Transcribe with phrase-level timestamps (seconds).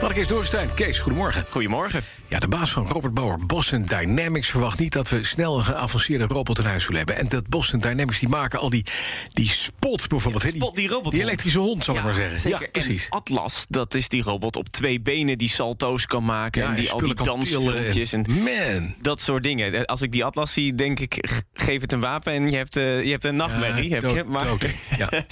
[0.00, 0.74] Laat ik eens doorstijn.
[0.74, 1.44] Kees, goedemorgen.
[1.48, 2.04] Goedemorgen.
[2.28, 6.24] Ja, de baas van Robert Bauer, Boston Dynamics, verwacht niet dat we snel een geavanceerde
[6.26, 7.16] robot in huis zullen hebben.
[7.16, 8.84] En dat Boston Dynamics die maken al die,
[9.32, 10.42] die spot bijvoorbeeld.
[10.42, 11.12] hè, Spot, die robot.
[11.12, 12.38] Die elektrische hond, zal ik maar zeggen.
[12.38, 12.60] Zeker.
[12.60, 13.04] Ja, precies.
[13.04, 16.62] En Atlas, dat is die robot op twee benen die salto's kan maken.
[16.62, 18.12] Ja, en die al die dansfilmpjes.
[18.12, 18.94] En, Man.
[19.00, 19.84] dat soort dingen.
[19.84, 23.04] Als ik die Atlas zie, denk ik, geef het een wapen en je hebt, eh,
[23.04, 23.88] je hebt een nachtmerrie.
[23.88, 24.24] Ja, heb je?
[24.44, 24.96] dood, hè?
[24.96, 25.08] Ja.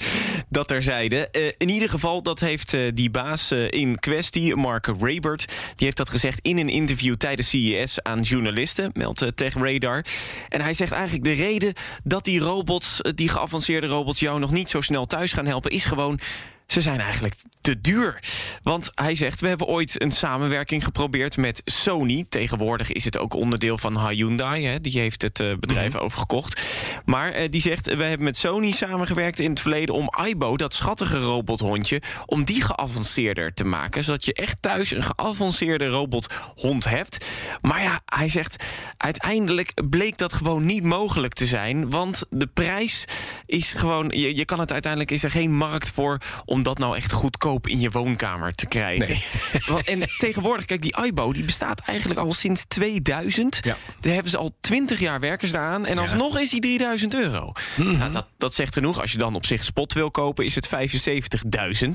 [0.49, 1.29] dat terzijde.
[1.29, 5.45] Eh, in ieder geval, dat heeft eh, die baas eh, in kwestie, Mark Raybert...
[5.47, 8.89] die heeft dat gezegd in een interview tijdens CES aan journalisten...
[8.93, 10.05] meldt eh, Tech Radar.
[10.49, 11.73] En hij zegt eigenlijk de reden
[12.03, 13.01] dat die robots...
[13.01, 15.71] eh, die geavanceerde robots jou nog niet zo snel thuis gaan helpen...
[15.71, 16.19] is gewoon...
[16.67, 18.19] Ze zijn eigenlijk te duur.
[18.63, 22.25] Want hij zegt, we hebben ooit een samenwerking geprobeerd met Sony.
[22.29, 24.65] Tegenwoordig is het ook onderdeel van Hyundai.
[24.65, 24.81] Hè.
[24.81, 26.61] Die heeft het eh, bedrijf overgekocht.
[27.05, 29.95] Maar eh, die zegt, we hebben met Sony samengewerkt in het verleden...
[29.95, 34.03] om Aibo, dat schattige robothondje, om die geavanceerder te maken.
[34.03, 37.25] Zodat je echt thuis een geavanceerde robothond hebt.
[37.61, 38.63] Maar ja, hij zegt,
[38.97, 41.89] uiteindelijk bleek dat gewoon niet mogelijk te zijn.
[41.89, 43.05] Want de prijs
[43.45, 44.09] is gewoon...
[44.13, 46.17] Je, je kan het uiteindelijk, is er geen markt voor...
[46.45, 49.07] om dat nou echt goedkoop in je woonkamer te krijgen.
[49.07, 49.23] Nee.
[49.67, 53.59] Want- en tegenwoordig, kijk, die Aibo die bestaat eigenlijk al sinds 2000.
[53.61, 53.77] Ja.
[53.99, 55.85] Daar hebben ze al 20 jaar werkers daaraan.
[55.85, 57.51] En alsnog is die 3000 euro.
[57.77, 57.97] Mhm.
[57.97, 59.01] nou, dat, dat zegt genoeg.
[59.01, 61.89] Als je dan op zich spot wil kopen, is het 75.000.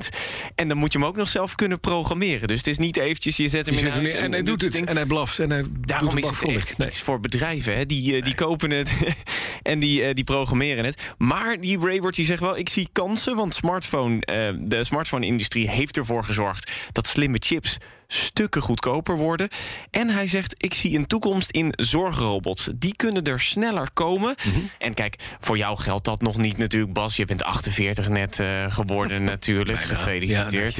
[0.55, 2.47] En dan moet je hem ook nog zelf kunnen programmeren.
[2.47, 4.61] Dus het is niet eventjes, je zet hem Je in huis neer en hij doet
[4.61, 4.71] het.
[4.71, 4.87] ding.
[4.87, 5.39] En hij blaft.
[5.39, 6.77] En hij Daarom is het echt.
[6.77, 6.87] Nee.
[6.87, 7.77] iets voor bedrijven.
[7.77, 7.85] Hè?
[7.85, 8.93] Die, eh, die kopen het
[9.63, 11.13] en die, eh, die programmeren het.
[11.17, 13.35] Maar die Raybert die zegt wel, ik zie kansen.
[13.35, 16.71] Want smartphone, eh, de smartphone-industrie heeft ervoor gezorgd...
[16.91, 17.77] dat slimme chips
[18.13, 19.49] stukken goedkoper worden.
[19.91, 22.69] En hij zegt, ik zie een toekomst in zorgrobots.
[22.75, 24.35] Die kunnen er sneller komen.
[24.37, 24.59] Mhm.
[24.77, 27.15] En kijk, voor jou geldt dat nog niet natuurlijk, Bas.
[27.15, 29.79] Je bent 48 net eh, geworden natuurlijk.
[29.79, 29.95] Bijna.
[29.95, 30.75] Gefeliciteerd.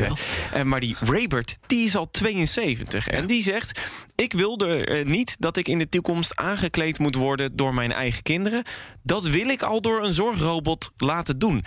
[0.53, 3.07] Ja, maar die Raybert, die is al 72.
[3.07, 3.79] En die zegt,
[4.15, 7.55] ik wil er eh, niet dat ik in de toekomst aangekleed moet worden...
[7.55, 8.63] door mijn eigen kinderen.
[9.03, 11.63] Dat wil ik al door een zorgrobot laten doen.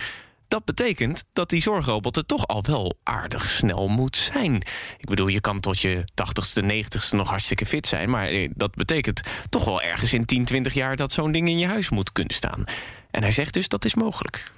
[0.47, 4.55] Dat betekent dat die zorgrobot er toch al wel aardig snel moet zijn.
[4.97, 8.09] Ik bedoel, je kan tot je 80ste, 90ste nog hartstikke fit zijn...
[8.09, 10.95] maar eh, dat betekent toch wel ergens in 10, 20 jaar...
[10.95, 12.63] dat zo'n ding in je huis moet kunnen staan.
[13.11, 14.51] En hij zegt dus, dat is mogelijk.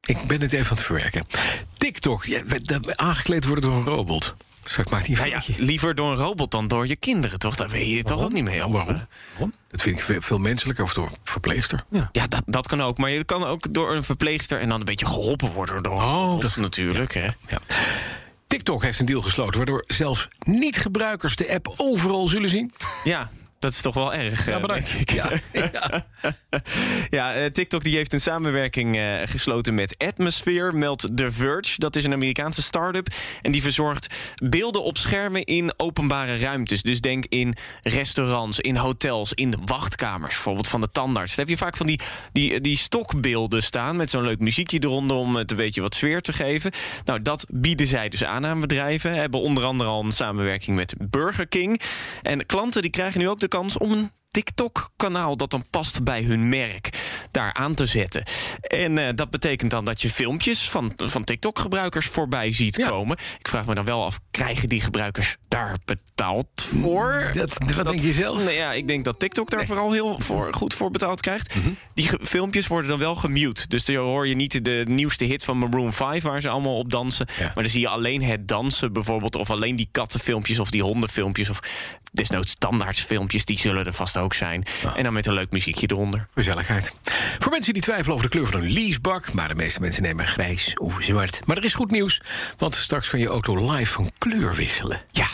[0.00, 1.26] Ik ben het even aan het verwerken.
[1.78, 2.26] TikTok,
[2.94, 4.34] aangekleed worden door een robot.
[4.76, 7.56] Maakt hij een Nou ja, liever door een robot dan door je kinderen, toch?
[7.56, 8.72] Daar weet je toch ook niet mee waarom?
[8.74, 9.54] Waarom?
[9.70, 10.84] Dat vind ik veel, menselijker.
[10.84, 11.84] Of door een verpleegster.
[11.90, 12.98] Ja, dat, dat kan ook.
[12.98, 16.00] Maar je kan ook door een verpleegster en dan een beetje geholpen worden door Oh,
[16.02, 17.14] robot dat- natuurlijk.
[17.14, 17.24] Hè?
[17.48, 17.58] Ja.
[18.46, 19.56] TikTok heeft een deal gesloten...
[19.56, 22.72] waardoor zelfs niet-gebruikers de app overal zullen zien.
[23.04, 24.46] Ja, dat is toch wel erg.
[24.46, 24.96] Ja, eh, bedankt.
[25.00, 25.10] ik.
[25.10, 25.30] Ja,
[25.72, 26.06] ja.
[27.10, 31.74] Ja, eh, TikTok die heeft een samenwerking eh, gesloten met Atmosphere, meldt The Verge.
[31.76, 33.06] Dat is een Amerikaanse start-up.
[33.42, 36.82] En die verzorgt beelden op schermen in openbare ruimtes.
[36.82, 40.34] Dus denk in restaurants, in hotels, in wachtkamers.
[40.34, 41.34] Bijvoorbeeld van de tandarts.
[41.34, 42.00] Daar heb je vaak van die,
[42.32, 43.96] die, die stokbeelden staan...
[43.96, 46.70] met zo'n leuk muziekje eronder om het een beetje wat sfeer te geven.
[47.04, 49.14] Nou, dat bieden zij dus aan aan bedrijven.
[49.14, 51.80] Hebben onder andere al een samenwerking met Burger King.
[52.22, 56.22] En klanten die krijgen nu ook de kans om een TikTok-kanaal dat dan past bij
[56.22, 56.88] hun merk
[57.30, 58.22] daar aan te zetten.
[58.60, 62.88] En eh, dat betekent dan dat je filmpjes van, van TikTok-gebruikers voorbij ziet Ja.
[62.88, 63.16] komen.
[63.38, 67.30] Ik vraag me dan wel af, krijgen die gebruikers daar betaald voor?
[67.34, 68.44] Dat- wat denk je zelf?
[68.44, 71.54] Nee, ja, ik denk dat TikTok daar vooral heel voor, goed voor betaald krijgt.
[71.54, 71.68] Mhm.
[71.94, 73.68] Die filmpjes worden dan wel gemute.
[73.68, 76.22] Dus dan hoor je niet de nieuwste hit van Maroon 5...
[76.22, 77.26] waar ze allemaal op dansen.
[77.38, 77.44] Ja.
[77.44, 79.36] Maar dan zie je alleen het dansen bijvoorbeeld...
[79.36, 81.50] of alleen die kattenfilmpjes of die hondenfilmpjes...
[81.50, 81.60] of
[82.12, 84.64] desnoods standaardsfilmpjes, die zullen er vast ook zijn.
[84.96, 86.26] En dan met een leuk muziekje eronder.
[86.34, 86.92] Gezelligheid.
[87.38, 89.32] Voor mensen die twijfelen over de kleur van hun leasebak...
[89.32, 91.40] maar de meeste mensen nemen grijs of zwart.
[91.46, 92.20] Maar er is goed nieuws,
[92.56, 95.00] want straks kan je auto live van kleur wisselen.
[95.10, 95.26] Ja.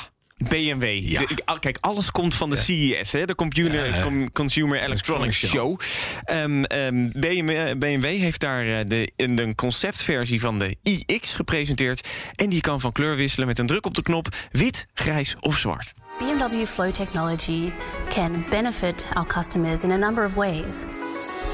[0.48, 0.82] BMW.
[1.08, 1.18] Ja.
[1.20, 4.02] De- ik- al- kijk, alles komt van de CES, hè, de Computer, Ja, hè.
[4.02, 5.80] Com- Consumer Electronics Electronics Show.
[6.24, 12.08] Ehm, ehm, BMW, BMW heeft daar eh, de, een een conceptversie van de iX gepresenteerd.
[12.34, 15.56] En die kan van kleur wisselen met een druk op de knop wit, grijs of
[15.58, 15.92] zwart.
[16.18, 17.70] BMW Flow technology
[18.08, 20.84] can benefit our customers in a number of ways.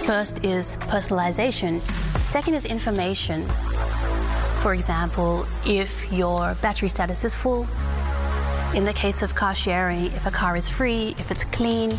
[0.02, 1.80] First is personalization,
[2.32, 3.44] second is information.
[4.56, 7.66] For example, if your battery status is full,
[8.74, 11.90] in the case of car sharing, if a car is free, if it's clean,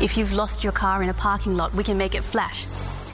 [0.00, 2.64] if you've lost your car in a parking lot, we can make it flash.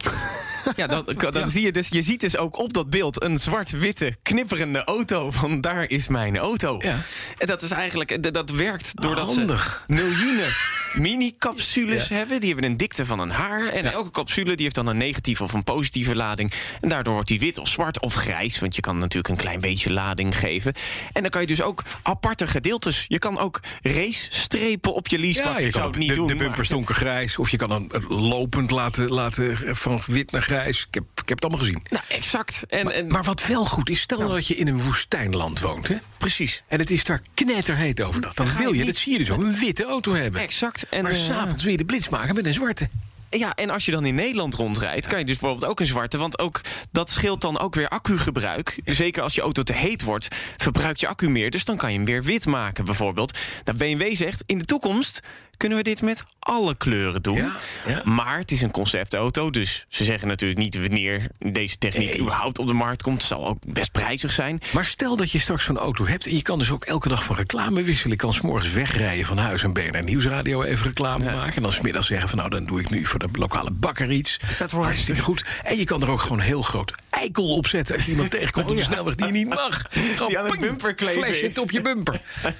[0.76, 1.88] Ja, dat, dat zie je dus.
[1.88, 5.30] Je ziet dus ook op dat beeld een zwart-witte knipperende auto.
[5.30, 6.76] Van daar is mijn auto.
[6.78, 6.96] Ja.
[7.38, 9.56] En dat is eigenlijk, dat- dat werkt doordat ze
[9.86, 10.48] miljoenen
[10.94, 12.40] mini-capsules hebben.
[12.40, 13.68] Die hebben een dikte van een haar.
[13.68, 16.52] En elke capsule die heeft dan een negatieve of een positieve lading.
[16.80, 18.58] En daardoor wordt die wit of zwart of grijs.
[18.58, 20.72] Want je kan natuurlijk een klein beetje lading geven.
[21.12, 23.04] En dan kan je dus ook aparte gedeeltes.
[23.08, 25.52] Je kan ook race-strepen op je leasebak.
[25.52, 26.26] Ja, je kan zou het niet de, doen.
[26.26, 27.38] de bumpers donkergrijs.
[27.38, 30.86] Of je kan dan eh, lopend laten, laten van wit naar grijs.
[30.88, 31.82] Ik heb, ik heb het allemaal gezien.
[31.90, 32.60] Nou, exact.
[32.68, 35.88] En, en, Maar wat wel goed is, stel nou dat je in een woestijnland woont.
[35.88, 35.96] Hè?
[36.18, 36.62] precies.
[36.68, 38.34] En het is daar knetterheet overdag.
[38.34, 40.40] Dan Dan wil je niet- dat zie je dus ook, een witte auto hebben.
[40.40, 40.86] Exact.
[40.88, 42.88] En, Maar eh, s'avonds wil je de blitz maken met een zwarte.
[43.30, 46.18] Ja, en als je dan in Nederland rondrijdt, kan je dus bijvoorbeeld ook een zwarte.
[46.18, 46.60] Want ook
[46.90, 48.80] dat scheelt dan ook weer accugebruik.
[48.84, 51.50] Zeker als je auto te heet wordt, verbruikt je accu meer.
[51.50, 53.38] Dus dan kan je hem weer wit maken, bijvoorbeeld.
[53.64, 55.20] Nou, BMW zegt, in de toekomst
[55.62, 57.36] kunnen we dit met alle kleuren doen.
[57.36, 57.56] Ja,
[57.86, 58.02] ja.
[58.04, 62.20] Maar het is een conceptauto, dus ze zeggen natuurlijk niet wanneer deze techniek Nee.
[62.20, 63.16] überhaupt op de markt komt.
[63.16, 64.60] Het zal ook best prijzig zijn.
[64.72, 66.26] Maar stel dat je straks zo'n auto hebt...
[66.26, 68.12] en je kan dus ook elke dag van reclame wisselen.
[68.12, 71.56] Je kan s'morgens wegrijden van huis en BNR Nieuwsradio even reclame maken.
[71.56, 74.36] En dan smiddags zeggen van nou, dan doe ik nu voor de lokale bakker iets.
[74.58, 75.44] Dat wordt hartstikke goed.
[75.62, 77.96] En je kan er ook gewoon een heel groot eikel op zetten...
[77.96, 79.82] als je iemand tegenkomt op de snelweg die je niet mag.
[79.90, 82.20] Gewoon Die aan de ping, bumper kleven flash het op je bumper.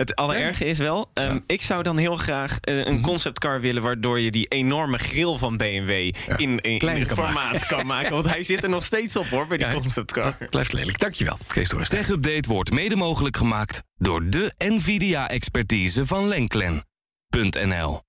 [0.00, 2.78] Het allererge is wel, ehm, ik zou dan heel graag Mhm.
[2.78, 3.82] een conceptcar willen...
[3.82, 5.90] waardoor je die enorme grill van BMW
[6.36, 8.10] in, in, klein formaat kan maken.
[8.10, 10.36] Want hij zit er nog steeds op, hoor, bij die Ja, conceptcar.
[10.50, 10.98] Blijft lelijk.
[10.98, 11.90] Dankjewel, Kees Dorst.
[11.90, 18.02] Tech Update wordt mede mogelijk gemaakt door de NVIDIA-expertise van Lenklen.nl.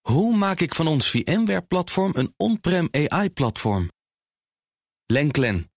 [0.00, 3.90] Hoe maak ik van ons VMware-platform een on-prem AI-platform?
[5.06, 5.70] Lenklen,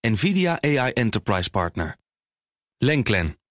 [0.00, 1.96] NVIDIA AI Enterprise Partner.
[2.78, 3.37] Lenklen,